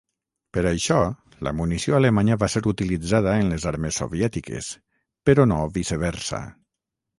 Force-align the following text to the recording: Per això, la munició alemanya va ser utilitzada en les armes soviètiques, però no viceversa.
Per 0.57 0.61
això, 0.69 0.95
la 1.47 1.53
munició 1.57 1.97
alemanya 1.97 2.37
va 2.45 2.49
ser 2.55 2.63
utilitzada 2.71 3.37
en 3.43 3.53
les 3.55 3.69
armes 3.73 4.01
soviètiques, 4.03 4.73
però 5.31 5.49
no 5.55 5.63
viceversa. 5.79 6.45